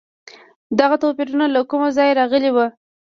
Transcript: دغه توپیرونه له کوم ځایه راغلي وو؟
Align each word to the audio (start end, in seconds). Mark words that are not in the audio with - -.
دغه 0.79 0.95
توپیرونه 1.03 1.45
له 1.55 1.61
کوم 1.69 1.81
ځایه 1.97 2.17
راغلي 2.19 2.51
وو؟ 2.51 2.65